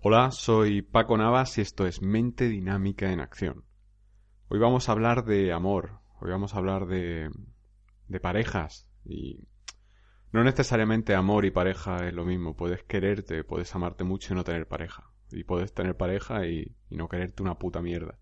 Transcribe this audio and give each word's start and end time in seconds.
Hola, 0.00 0.30
soy 0.30 0.82
Paco 0.82 1.16
Navas 1.16 1.58
y 1.58 1.60
esto 1.60 1.84
es 1.84 2.02
Mente 2.02 2.48
Dinámica 2.48 3.10
en 3.10 3.18
Acción. 3.18 3.64
Hoy 4.46 4.60
vamos 4.60 4.88
a 4.88 4.92
hablar 4.92 5.24
de 5.24 5.52
amor, 5.52 5.98
hoy 6.20 6.30
vamos 6.30 6.54
a 6.54 6.58
hablar 6.58 6.86
de, 6.86 7.32
de 8.06 8.20
parejas 8.20 8.88
y 9.04 9.48
no 10.30 10.44
necesariamente 10.44 11.16
amor 11.16 11.46
y 11.46 11.50
pareja 11.50 12.06
es 12.06 12.14
lo 12.14 12.24
mismo. 12.24 12.54
Puedes 12.54 12.84
quererte, 12.84 13.42
puedes 13.42 13.74
amarte 13.74 14.04
mucho 14.04 14.32
y 14.32 14.36
no 14.36 14.44
tener 14.44 14.68
pareja. 14.68 15.10
Y 15.32 15.42
puedes 15.42 15.74
tener 15.74 15.96
pareja 15.96 16.46
y, 16.46 16.76
no 16.90 17.08
quererte 17.08 17.42
una 17.42 17.58
puta 17.58 17.82
mierda. 17.82 18.20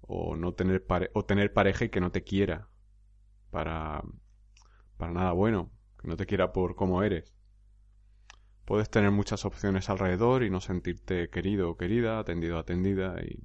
O 0.00 0.34
no 0.34 0.54
tener 0.54 0.84
o 1.14 1.24
tener 1.24 1.52
pareja 1.52 1.84
y 1.84 1.90
que 1.90 2.00
no 2.00 2.10
te 2.10 2.24
quiera 2.24 2.68
para, 3.52 4.02
para 4.96 5.12
nada 5.12 5.30
bueno, 5.30 5.70
que 6.02 6.08
no 6.08 6.16
te 6.16 6.26
quiera 6.26 6.52
por 6.52 6.74
cómo 6.74 7.04
eres. 7.04 7.32
Puedes 8.70 8.88
tener 8.88 9.10
muchas 9.10 9.44
opciones 9.44 9.90
alrededor 9.90 10.44
y 10.44 10.48
no 10.48 10.60
sentirte 10.60 11.28
querido 11.28 11.70
o 11.70 11.76
querida, 11.76 12.20
atendido 12.20 12.56
o 12.56 12.60
atendida 12.60 13.20
y 13.20 13.42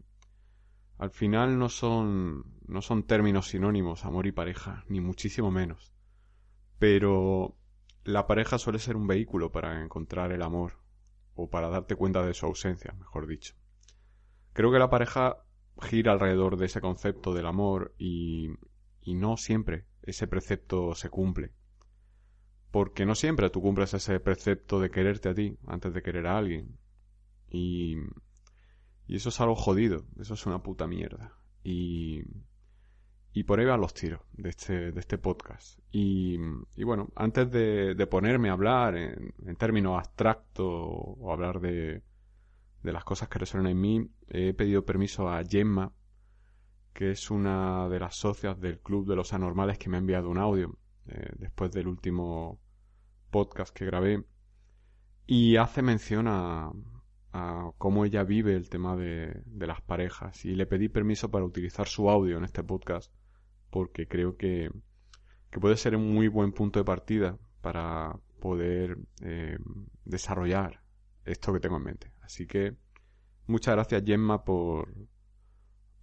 al 0.99 1.09
final 1.09 1.57
no 1.57 1.67
son 1.67 2.43
no 2.67 2.83
son 2.83 3.07
términos 3.07 3.47
sinónimos 3.47 4.05
amor 4.05 4.27
y 4.27 4.31
pareja, 4.31 4.85
ni 4.87 5.01
muchísimo 5.01 5.49
menos. 5.49 5.95
Pero 6.77 7.57
la 8.03 8.27
pareja 8.27 8.59
suele 8.59 8.77
ser 8.77 8.95
un 8.95 9.07
vehículo 9.07 9.51
para 9.51 9.81
encontrar 9.81 10.31
el 10.31 10.43
amor 10.43 10.73
o 11.33 11.49
para 11.49 11.69
darte 11.69 11.95
cuenta 11.95 12.23
de 12.23 12.35
su 12.35 12.45
ausencia, 12.45 12.93
mejor 12.93 13.25
dicho. 13.25 13.55
Creo 14.53 14.71
que 14.71 14.77
la 14.77 14.91
pareja 14.91 15.37
gira 15.81 16.11
alrededor 16.11 16.55
de 16.55 16.67
ese 16.67 16.81
concepto 16.81 17.33
del 17.33 17.47
amor 17.47 17.95
y, 17.97 18.51
y 19.01 19.15
no 19.15 19.37
siempre 19.37 19.87
ese 20.03 20.27
precepto 20.27 20.93
se 20.93 21.09
cumple 21.09 21.55
porque 22.75 23.05
no 23.05 23.15
siempre 23.15 23.49
tú 23.49 23.61
cumples 23.61 23.93
ese 23.93 24.19
precepto 24.19 24.81
de 24.81 24.89
quererte 24.89 25.29
a 25.29 25.33
ti 25.33 25.57
antes 25.65 25.93
de 25.93 26.01
querer 26.01 26.27
a 26.27 26.37
alguien. 26.37 26.77
Y, 27.49 27.95
y 29.07 29.15
eso 29.15 29.29
es 29.29 29.39
algo 29.39 29.55
jodido, 29.55 30.03
eso 30.19 30.33
es 30.33 30.45
una 30.45 30.61
puta 30.61 30.85
mierda. 30.85 31.31
Y, 31.63 32.23
y 33.31 33.43
por 33.45 33.61
ahí 33.61 33.65
van 33.65 33.79
los 33.79 33.93
tiros 33.93 34.19
de 34.33 34.49
este, 34.49 34.91
de 34.91 34.99
este 34.99 35.17
podcast. 35.17 35.79
Y, 35.89 36.35
y 36.75 36.83
bueno, 36.83 37.07
antes 37.15 37.49
de, 37.49 38.07
ponerme 38.11 38.49
a 38.49 38.51
hablar 38.51 38.97
en, 38.97 39.33
en 39.45 39.55
términos 39.55 39.97
abstractos 39.97 40.67
o 40.67 41.31
hablar 41.31 41.61
de, 41.61 42.03
de 42.83 42.91
las 42.91 43.05
cosas 43.05 43.29
que 43.29 43.39
resuenan 43.39 43.71
en 43.71 43.79
mí, 43.79 44.11
he 44.27 44.53
pedido 44.53 44.83
permiso 44.83 45.29
a 45.29 45.41
Gemma, 45.45 45.93
que 46.91 47.11
es 47.11 47.31
una 47.31 47.87
de 47.87 48.01
las 48.01 48.17
socias 48.17 48.59
del 48.59 48.81
Club 48.81 49.07
de 49.07 49.15
los 49.15 49.31
Anormales 49.31 49.77
que 49.77 49.87
me 49.87 49.95
ha 49.95 50.01
enviado 50.01 50.29
un 50.29 50.39
audio 50.39 50.77
eh, 51.07 51.29
después 51.37 51.71
del 51.71 51.87
último 51.87 52.59
podcast 53.35 53.75
que 53.75 53.85
grabé 53.85 54.23
y 55.27 55.57
hace 55.57 55.81
mención 55.81 56.25
a, 56.29 56.71
cómo 57.77 58.05
ella 58.05 58.23
vive 58.23 58.55
el 58.55 58.69
tema 58.69 58.95
de, 58.95 59.41
de, 59.45 59.67
las 59.67 59.81
parejas 59.81 60.45
y 60.45 60.55
le 60.55 60.65
pedí 60.65 60.87
permiso 60.87 61.29
para 61.29 61.43
utilizar 61.43 61.85
su 61.85 62.09
audio 62.09 62.37
en 62.37 62.45
este 62.45 62.63
podcast 62.63 63.13
porque 63.69 64.07
creo 64.07 64.37
que, 64.37 64.71
que 65.51 65.59
puede 65.59 65.75
ser 65.75 65.97
un 65.97 66.13
muy 66.13 66.29
buen 66.29 66.53
punto 66.53 66.79
de 66.79 66.85
partida 66.85 67.37
para 67.59 68.17
poder 68.39 68.97
eh, 69.19 69.57
desarrollar 70.05 70.81
esto 71.25 71.51
que 71.51 71.59
tengo 71.59 71.75
en 71.75 71.83
mente. 71.83 72.13
Así 72.21 72.47
que 72.47 72.77
muchas 73.47 73.75
gracias 73.75 74.03
Gemma 74.05 74.45
por, 74.45 74.95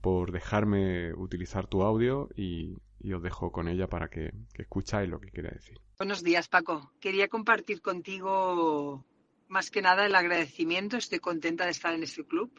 por 0.03 0.33
dejarme 0.33 1.15
utilizar 1.15 1.67
tu 1.67 1.83
audio 1.83 2.29
y, 2.37 2.77
y 3.03 3.13
os 3.13 3.23
dejo 3.23 3.51
con 3.51 3.69
ella 3.69 3.89
para 3.89 4.09
que, 4.09 4.33
que 4.55 4.63
escucháis 4.63 5.09
lo 5.09 5.21
que 5.21 5.31
quiere 5.31 5.51
decir. 5.51 5.81
Buenos 5.99 6.23
días, 6.23 6.49
Paco. 6.49 6.93
Quería 7.01 7.29
compartir 7.29 7.81
contigo 7.83 9.05
más 9.49 9.71
que 9.71 9.83
nada 9.83 10.07
el 10.07 10.15
agradecimiento. 10.15 10.97
Estoy 10.97 11.19
contenta 11.19 11.65
de 11.65 11.73
estar 11.73 11.95
en 11.95 12.03
este 12.03 12.25
club. 12.25 12.51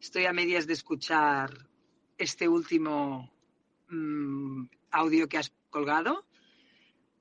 Estoy 0.00 0.26
a 0.26 0.32
medias 0.32 0.66
de 0.66 0.74
escuchar 0.74 1.50
este 2.18 2.48
último 2.48 3.32
mmm, 3.88 4.66
audio 4.90 5.28
que 5.28 5.38
has 5.38 5.52
colgado. 5.70 6.26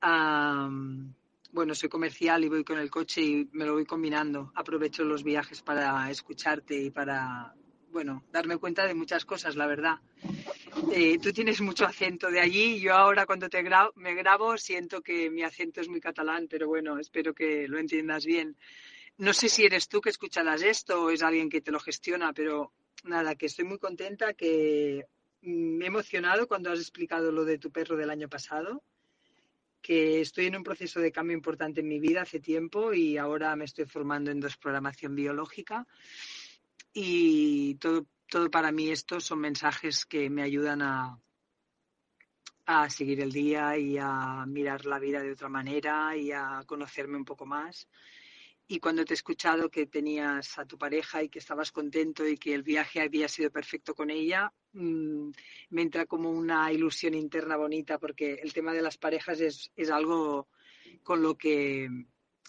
Um, 0.03 1.13
bueno, 1.51 1.75
soy 1.75 1.87
comercial 1.87 2.43
y 2.43 2.49
voy 2.49 2.63
con 2.63 2.77
el 2.77 2.89
coche 2.89 3.21
y 3.21 3.49
me 3.53 3.65
lo 3.65 3.73
voy 3.73 3.85
combinando. 3.85 4.51
Aprovecho 4.55 5.03
los 5.03 5.23
viajes 5.23 5.61
para 5.61 6.09
escucharte 6.09 6.75
y 6.75 6.89
para, 6.91 7.55
bueno, 7.93 8.23
darme 8.31 8.57
cuenta 8.57 8.87
de 8.87 8.95
muchas 8.95 9.23
cosas, 9.23 9.55
la 9.55 9.67
verdad. 9.67 9.99
Eh, 10.91 11.19
tú 11.19 11.31
tienes 11.31 11.61
mucho 11.61 11.85
acento 11.85 12.29
de 12.31 12.39
allí. 12.39 12.79
Yo 12.79 12.95
ahora 12.95 13.27
cuando 13.27 13.47
te 13.49 13.61
gra 13.61 13.91
me 13.95 14.15
grabo 14.15 14.57
siento 14.57 15.01
que 15.01 15.29
mi 15.29 15.43
acento 15.43 15.79
es 15.79 15.87
muy 15.87 16.01
catalán, 16.01 16.47
pero 16.49 16.67
bueno, 16.67 16.97
espero 16.97 17.33
que 17.33 17.67
lo 17.67 17.77
entiendas 17.77 18.25
bien. 18.25 18.57
No 19.17 19.31
sé 19.31 19.47
si 19.47 19.63
eres 19.63 19.87
tú 19.87 20.01
que 20.01 20.09
escucharás 20.09 20.63
esto 20.63 21.03
o 21.03 21.11
es 21.11 21.21
alguien 21.21 21.49
que 21.49 21.61
te 21.61 21.71
lo 21.71 21.79
gestiona, 21.79 22.33
pero 22.33 22.73
nada, 23.03 23.35
que 23.35 23.45
estoy 23.45 23.65
muy 23.65 23.77
contenta, 23.77 24.33
que 24.33 25.05
me 25.41 25.85
he 25.85 25.87
emocionado 25.87 26.47
cuando 26.47 26.71
has 26.71 26.79
explicado 26.79 27.31
lo 27.31 27.45
de 27.45 27.59
tu 27.59 27.71
perro 27.71 27.95
del 27.95 28.09
año 28.09 28.27
pasado, 28.27 28.81
que 29.83 30.19
estoy 30.19 30.47
en 30.47 30.55
un 30.55 30.63
proceso 30.63 30.99
de 30.99 31.11
cambio 31.11 31.37
importante 31.37 31.81
en 31.81 31.89
mi 31.89 31.99
vida 31.99 32.23
hace 32.23 32.39
tiempo 32.39 32.91
y 32.91 33.17
ahora 33.17 33.55
me 33.55 33.65
estoy 33.65 33.85
formando 33.85 34.31
en 34.31 34.39
desprogramación 34.39 35.13
biológica 35.13 35.85
y 36.93 37.75
todo 37.75 38.05
todo 38.33 38.49
para 38.49 38.71
mí 38.71 38.89
estos 38.89 39.25
son 39.25 39.41
mensajes 39.41 40.07
que 40.07 40.27
me 40.27 40.41
ayudan 40.41 40.81
a, 40.81 41.21
a 42.65 42.89
seguir 42.89 43.21
el 43.21 43.31
día 43.31 43.77
y 43.77 43.99
a 43.99 44.45
mirar 44.47 44.87
la 44.87 44.97
vida 44.97 45.21
de 45.21 45.33
otra 45.33 45.49
manera 45.49 46.17
y 46.17 46.31
a 46.31 46.63
conocerme 46.65 47.17
un 47.17 47.25
poco 47.25 47.45
más. 47.45 47.87
Y 48.67 48.79
cuando 48.79 49.05
te 49.05 49.13
he 49.13 49.15
escuchado 49.15 49.69
que 49.69 49.85
tenías 49.85 50.57
a 50.57 50.65
tu 50.65 50.79
pareja 50.79 51.21
y 51.21 51.29
que 51.29 51.37
estabas 51.37 51.71
contento 51.71 52.27
y 52.27 52.37
que 52.37 52.55
el 52.55 52.63
viaje 52.63 53.01
había 53.01 53.27
sido 53.27 53.51
perfecto 53.51 53.93
con 53.93 54.09
ella, 54.09 54.51
mmm, 54.71 55.29
me 55.69 55.81
entra 55.83 56.07
como 56.07 56.31
una 56.31 56.71
ilusión 56.71 57.13
interna 57.13 57.55
bonita 57.55 57.99
porque 57.99 58.39
el 58.41 58.51
tema 58.51 58.73
de 58.73 58.81
las 58.81 58.97
parejas 58.97 59.41
es, 59.41 59.71
es 59.75 59.91
algo 59.91 60.47
con 61.03 61.21
lo 61.21 61.37
que 61.37 61.87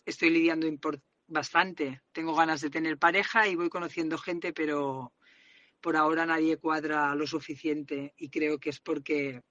estoy 0.07 0.31
lidiando 0.31 0.67
bastante. 1.27 2.03
Tengo 2.13 2.35
ganas 2.35 2.61
de 2.61 2.71
tener 2.71 2.99
pareja 2.99 3.49
y 3.49 3.57
voy 3.57 3.69
conociendo 3.69 4.19
gente, 4.19 4.53
pero 4.53 5.13
por 5.81 5.97
ahora 5.97 6.27
nadie 6.27 6.57
cuadra 6.57 7.15
lo 7.15 7.27
suficiente 7.27 8.15
y 8.17 8.31
creo 8.31 8.59
que 8.59 8.71
es 8.71 8.81
porque 8.81 9.43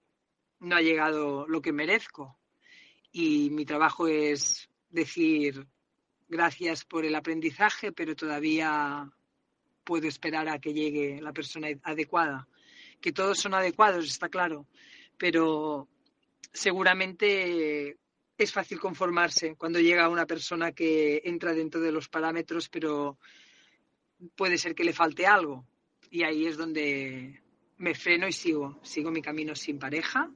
no 0.59 0.75
ha 0.75 0.81
llegado 0.81 1.47
lo 1.47 1.61
que 1.61 1.71
merezco. 1.71 2.37
Y 3.11 3.49
mi 3.51 3.65
trabajo 3.65 4.07
es 4.07 4.69
decir 4.89 5.67
gracias 6.27 6.85
por 6.85 7.05
el 7.05 7.15
aprendizaje, 7.15 7.91
pero 7.91 8.15
todavía 8.15 9.09
puedo 9.83 10.07
esperar 10.07 10.49
a 10.49 10.59
que 10.59 10.73
llegue 10.73 11.21
la 11.21 11.33
persona 11.33 11.67
adecuada. 11.83 12.47
Que 12.99 13.11
todos 13.11 13.37
son 13.37 13.53
adecuados, 13.53 14.05
está 14.05 14.29
claro, 14.29 14.65
pero 15.17 15.87
seguramente 16.51 17.97
es 18.37 18.51
fácil 18.51 18.79
conformarse 18.79 19.55
cuando 19.55 19.79
llega 19.79 20.09
una 20.09 20.25
persona 20.25 20.71
que 20.71 21.21
entra 21.25 21.53
dentro 21.53 21.79
de 21.81 21.91
los 21.91 22.09
parámetros, 22.09 22.69
pero 22.69 23.17
puede 24.35 24.57
ser 24.57 24.75
que 24.75 24.83
le 24.83 24.93
falte 24.93 25.25
algo 25.25 25.65
y 26.09 26.23
ahí 26.23 26.45
es 26.45 26.57
donde 26.57 27.41
me 27.77 27.95
freno 27.95 28.27
y 28.27 28.31
sigo, 28.31 28.79
sigo 28.83 29.11
mi 29.11 29.21
camino 29.21 29.55
sin 29.55 29.79
pareja 29.79 30.31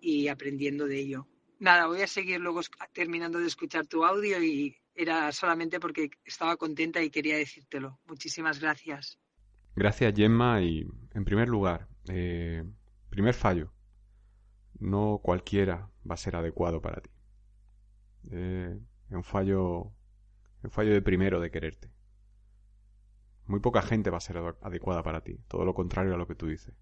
y 0.00 0.28
aprendiendo 0.28 0.86
de 0.86 0.98
ello. 0.98 1.26
Nada, 1.58 1.86
voy 1.86 2.02
a 2.02 2.06
seguir 2.06 2.40
luego 2.40 2.60
terminando 2.92 3.38
de 3.38 3.46
escuchar 3.46 3.86
tu 3.86 4.04
audio 4.04 4.42
y 4.42 4.76
era 4.94 5.30
solamente 5.32 5.80
porque 5.80 6.10
estaba 6.24 6.56
contenta 6.56 7.02
y 7.02 7.10
quería 7.10 7.36
decírtelo. 7.36 7.98
Muchísimas 8.06 8.60
gracias. 8.60 9.18
Gracias, 9.74 10.14
Gemma. 10.14 10.62
Y 10.62 10.86
en 11.14 11.24
primer 11.24 11.48
lugar, 11.48 11.88
eh, 12.08 12.64
primer 13.10 13.34
fallo. 13.34 13.72
No 14.78 15.20
cualquiera 15.22 15.90
va 16.08 16.14
a 16.14 16.18
ser 16.18 16.36
adecuado 16.36 16.80
para 16.82 17.00
ti. 17.00 17.10
Eh, 18.30 18.78
es 19.08 19.16
un 19.16 19.24
fallo, 19.24 19.92
un 20.62 20.70
fallo 20.70 20.92
de 20.92 21.02
primero 21.02 21.40
de 21.40 21.50
quererte 21.50 21.90
muy 23.46 23.60
poca 23.60 23.82
gente 23.82 24.10
va 24.10 24.18
a 24.18 24.20
ser 24.20 24.38
adecuada 24.60 25.02
para 25.02 25.22
ti, 25.22 25.38
todo 25.48 25.64
lo 25.64 25.74
contrario 25.74 26.14
a 26.14 26.18
lo 26.18 26.26
que 26.26 26.34
tú 26.34 26.46
dices. 26.46 26.74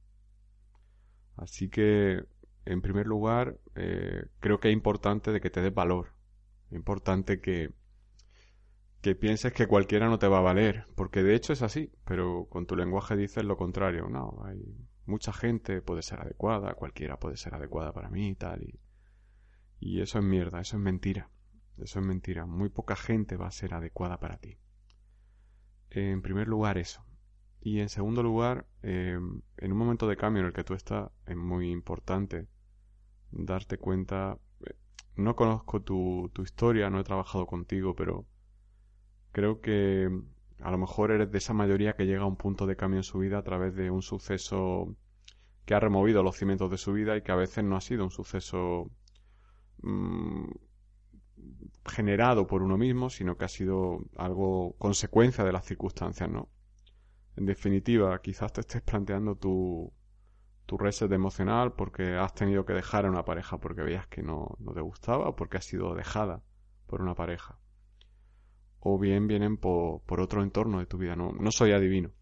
Así 1.36 1.68
que, 1.68 2.24
en 2.64 2.80
primer 2.80 3.06
lugar, 3.06 3.58
eh, 3.74 4.26
creo 4.40 4.60
que 4.60 4.68
es 4.68 4.74
importante 4.74 5.32
de 5.32 5.40
que 5.40 5.50
te 5.50 5.60
des 5.60 5.74
valor. 5.74 6.14
Es 6.70 6.76
importante 6.76 7.40
que, 7.40 7.74
que 9.02 9.14
pienses 9.14 9.52
que 9.52 9.66
cualquiera 9.66 10.08
no 10.08 10.18
te 10.18 10.28
va 10.28 10.38
a 10.38 10.42
valer, 10.42 10.86
porque 10.96 11.22
de 11.22 11.34
hecho 11.34 11.52
es 11.52 11.62
así, 11.62 11.92
pero 12.04 12.46
con 12.48 12.66
tu 12.66 12.76
lenguaje 12.76 13.16
dices 13.16 13.44
lo 13.44 13.56
contrario. 13.56 14.08
No, 14.08 14.42
hay 14.44 14.62
mucha 15.06 15.32
gente 15.32 15.82
puede 15.82 16.02
ser 16.02 16.20
adecuada, 16.20 16.74
cualquiera 16.74 17.18
puede 17.18 17.36
ser 17.36 17.54
adecuada 17.54 17.92
para 17.92 18.10
mí 18.10 18.30
y 18.30 18.34
tal. 18.34 18.62
Y, 18.62 18.80
y 19.80 20.00
eso 20.00 20.18
es 20.18 20.24
mierda, 20.24 20.60
eso 20.60 20.76
es 20.76 20.82
mentira. 20.82 21.30
Eso 21.78 22.00
es 22.00 22.06
mentira. 22.06 22.46
Muy 22.46 22.68
poca 22.68 22.96
gente 22.96 23.36
va 23.36 23.48
a 23.48 23.52
ser 23.52 23.74
adecuada 23.74 24.18
para 24.20 24.38
ti. 24.38 24.58
En 25.90 26.22
primer 26.22 26.48
lugar, 26.48 26.78
eso. 26.78 27.04
Y 27.60 27.80
en 27.80 27.88
segundo 27.88 28.22
lugar, 28.22 28.66
eh, 28.82 29.18
en 29.56 29.72
un 29.72 29.78
momento 29.78 30.06
de 30.06 30.16
cambio 30.16 30.40
en 30.40 30.46
el 30.46 30.52
que 30.52 30.64
tú 30.64 30.74
estás, 30.74 31.10
es 31.26 31.36
muy 31.36 31.70
importante 31.70 32.48
darte 33.30 33.78
cuenta. 33.78 34.38
Eh, 34.66 34.74
no 35.16 35.34
conozco 35.34 35.82
tu, 35.82 36.30
tu 36.32 36.42
historia, 36.42 36.90
no 36.90 37.00
he 37.00 37.04
trabajado 37.04 37.46
contigo, 37.46 37.94
pero 37.96 38.26
creo 39.32 39.60
que 39.60 40.10
a 40.64 40.70
lo 40.70 40.78
mejor 40.78 41.10
eres 41.10 41.30
de 41.30 41.36
esa 41.36 41.52
mayoría 41.52 41.94
que 41.94 42.06
llega 42.06 42.22
a 42.22 42.26
un 42.26 42.36
punto 42.36 42.66
de 42.66 42.74
cambio 42.74 42.98
en 42.98 43.04
su 43.04 43.18
vida 43.18 43.36
a 43.36 43.42
través 43.42 43.74
de 43.74 43.90
un 43.90 44.00
suceso 44.00 44.96
que 45.66 45.74
ha 45.74 45.80
removido 45.80 46.22
los 46.22 46.36
cimientos 46.36 46.70
de 46.70 46.78
su 46.78 46.94
vida 46.94 47.18
y 47.18 47.22
que 47.22 47.32
a 47.32 47.36
veces 47.36 47.62
no 47.64 47.76
ha 47.76 47.82
sido 47.82 48.02
un 48.02 48.10
suceso 48.10 48.90
mm, 49.82 50.46
generado 51.84 52.46
por 52.46 52.62
uno 52.62 52.78
mismo, 52.78 53.10
sino 53.10 53.36
que 53.36 53.44
ha 53.44 53.48
sido 53.48 53.98
algo 54.16 54.74
consecuencia 54.78 55.44
de 55.44 55.52
las 55.52 55.66
circunstancias, 55.66 56.30
¿no? 56.30 56.48
En 57.36 57.44
definitiva, 57.44 58.18
quizás 58.22 58.50
te 58.54 58.62
estés 58.62 58.80
planteando 58.80 59.36
tu, 59.36 59.92
tu 60.64 60.78
reset 60.78 61.12
emocional 61.12 61.74
porque 61.74 62.16
has 62.16 62.32
tenido 62.32 62.64
que 62.64 62.72
dejar 62.72 63.04
a 63.04 63.10
una 63.10 63.26
pareja 63.26 63.58
porque 63.58 63.82
veías 63.82 64.06
que 64.06 64.22
no, 64.22 64.56
no 64.60 64.72
te 64.72 64.80
gustaba 64.80 65.28
o 65.28 65.36
porque 65.36 65.58
has 65.58 65.66
sido 65.66 65.94
dejada 65.94 66.42
por 66.86 67.02
una 67.02 67.14
pareja. 67.14 67.58
O 68.86 68.98
bien 68.98 69.26
vienen 69.26 69.56
por, 69.56 70.02
por 70.02 70.20
otro 70.20 70.42
entorno 70.42 70.78
de 70.78 70.86
tu 70.86 70.98
vida. 70.98 71.16
No, 71.16 71.32
no 71.32 71.50
soy 71.50 71.72
adivino. 71.72 72.12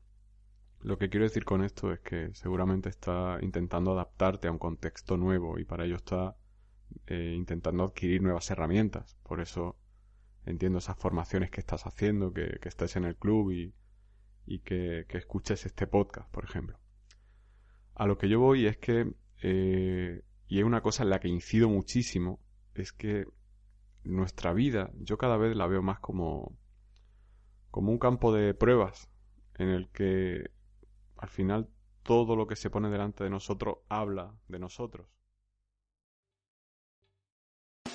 Lo 0.80 0.96
que 0.96 1.08
quiero 1.08 1.24
decir 1.24 1.44
con 1.44 1.62
esto 1.62 1.92
es 1.92 2.00
que 2.00 2.30
seguramente 2.34 2.88
está 2.88 3.38
intentando 3.40 3.92
adaptarte 3.92 4.48
a 4.48 4.52
un 4.52 4.58
contexto 4.58 5.16
nuevo 5.16 5.58
y 5.58 5.64
para 5.64 5.84
ello 5.84 5.96
está 5.96 6.36
eh, 7.06 7.34
intentando 7.36 7.84
adquirir 7.84 8.22
nuevas 8.22 8.50
herramientas. 8.50 9.16
Por 9.22 9.40
eso 9.40 9.76
entiendo 10.44 10.78
esas 10.78 10.98
formaciones 10.98 11.50
que 11.50 11.60
estás 11.60 11.86
haciendo, 11.86 12.32
que, 12.32 12.58
que 12.60 12.68
estés 12.68 12.96
en 12.96 13.04
el 13.04 13.16
club 13.16 13.52
y, 13.52 13.74
y 14.46 14.60
que, 14.60 15.04
que, 15.08 15.18
escuches 15.18 15.66
este 15.66 15.86
podcast, 15.86 16.30
por 16.30 16.44
ejemplo. 16.44 16.78
A 17.94 18.06
lo 18.06 18.18
que 18.18 18.28
yo 18.28 18.40
voy 18.40 18.66
es 18.66 18.78
que, 18.78 19.12
eh, 19.42 20.22
y 20.48 20.58
es 20.58 20.64
una 20.64 20.80
cosa 20.80 21.04
en 21.04 21.10
la 21.10 21.20
que 21.20 21.28
incido 21.28 21.68
muchísimo, 21.68 22.40
es 22.74 22.92
que 22.92 23.26
nuestra 24.04 24.52
vida, 24.52 24.90
yo 25.00 25.18
cada 25.18 25.36
vez 25.36 25.56
la 25.56 25.66
veo 25.66 25.82
más 25.82 26.00
como, 26.00 26.56
como 27.70 27.92
un 27.92 27.98
campo 27.98 28.32
de 28.32 28.54
pruebas 28.54 29.08
en 29.54 29.68
el 29.68 29.88
que 29.90 30.50
al 31.16 31.28
final 31.28 31.68
todo 32.02 32.36
lo 32.36 32.46
que 32.46 32.56
se 32.56 32.70
pone 32.70 32.90
delante 32.90 33.24
de 33.24 33.30
nosotros 33.30 33.78
habla 33.88 34.34
de 34.48 34.58
nosotros. 34.58 35.06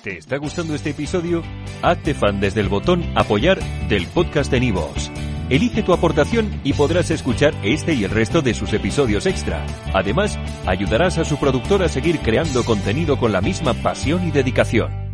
¿Te 0.02 0.16
está 0.16 0.36
gustando 0.38 0.74
este 0.74 0.90
episodio? 0.90 1.42
Hazte 1.82 2.14
fan 2.14 2.40
desde 2.40 2.60
el 2.60 2.68
botón 2.68 3.02
apoyar 3.16 3.58
del 3.88 4.06
podcast 4.06 4.50
de 4.50 4.60
Nivos. 4.60 5.10
Elige 5.50 5.82
tu 5.82 5.92
aportación 5.92 6.60
y 6.62 6.74
podrás 6.74 7.10
escuchar 7.10 7.54
este 7.62 7.94
y 7.94 8.04
el 8.04 8.10
resto 8.10 8.40
de 8.40 8.54
sus 8.54 8.72
episodios 8.74 9.26
extra. 9.26 9.66
Además, 9.94 10.38
ayudarás 10.66 11.18
a 11.18 11.24
su 11.24 11.38
productor 11.38 11.82
a 11.82 11.88
seguir 11.88 12.20
creando 12.20 12.64
contenido 12.64 13.18
con 13.18 13.32
la 13.32 13.40
misma 13.40 13.74
pasión 13.74 14.26
y 14.26 14.30
dedicación. 14.30 15.07